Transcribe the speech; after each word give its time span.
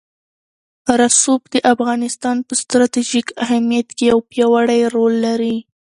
رسوب 1.01 1.41
د 1.53 1.55
افغانستان 1.73 2.37
په 2.47 2.53
ستراتیژیک 2.61 3.27
اهمیت 3.45 3.87
کې 3.97 4.03
یو 4.11 4.19
پیاوړی 4.29 4.81
رول 4.93 5.13
لري. 5.25 5.55